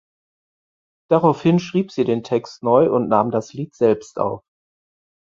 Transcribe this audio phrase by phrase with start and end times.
[1.11, 4.41] Daraufhin schrieb sie den Text neu und nahm das Lied selbst auf.